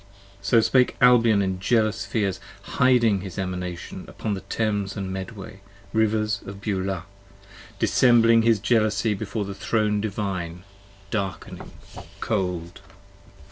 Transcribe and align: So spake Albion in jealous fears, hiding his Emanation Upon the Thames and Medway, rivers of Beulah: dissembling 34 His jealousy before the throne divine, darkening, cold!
So 0.41 0.61
spake 0.61 0.95
Albion 0.99 1.43
in 1.43 1.59
jealous 1.59 2.07
fears, 2.07 2.39
hiding 2.63 3.21
his 3.21 3.37
Emanation 3.37 4.05
Upon 4.09 4.33
the 4.33 4.41
Thames 4.41 4.97
and 4.97 5.13
Medway, 5.13 5.61
rivers 5.93 6.41
of 6.43 6.59
Beulah: 6.59 7.05
dissembling 7.77 8.39
34 8.39 8.49
His 8.49 8.59
jealousy 8.59 9.13
before 9.13 9.45
the 9.45 9.53
throne 9.53 10.01
divine, 10.01 10.63
darkening, 11.11 11.69
cold! 12.19 12.81